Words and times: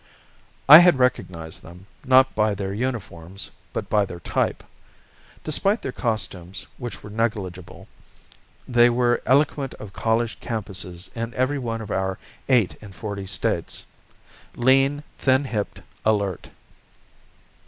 I 0.67 0.79
had 0.79 0.97
recognized 0.97 1.61
them, 1.61 1.85
not 2.03 2.33
by 2.33 2.55
their 2.55 2.73
uniforms 2.73 3.51
but 3.71 3.87
by 3.87 4.03
their 4.03 4.19
type. 4.19 4.63
Despite 5.43 5.83
their 5.83 5.91
costumes, 5.91 6.65
which 6.79 7.03
were 7.03 7.11
negligible, 7.11 7.87
they 8.67 8.89
were 8.89 9.21
eloquent 9.27 9.75
of 9.75 9.93
college 9.93 10.39
campuses 10.39 11.11
in 11.15 11.35
every 11.35 11.59
one 11.59 11.81
of 11.81 11.91
our 11.91 12.17
eight 12.49 12.77
and 12.81 12.95
forty 12.95 13.27
States, 13.27 13.85
lean, 14.55 15.03
thin 15.19 15.43
hipped, 15.45 15.81
alert. 16.03 16.49